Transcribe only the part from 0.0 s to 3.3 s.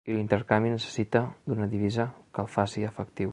I l’intercanvi necessita d’una divisa que el faci efectiu.